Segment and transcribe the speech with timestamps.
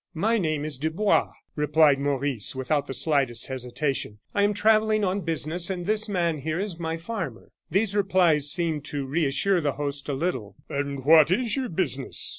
[0.15, 4.17] "My name is Dubois," replied Maurice, without the slightest hesitation.
[4.33, 8.83] "I am travelling on business, and this man here is my farmer." These replies seemed
[8.85, 10.55] to reassure the host a little.
[10.67, 12.29] "And what is your business?"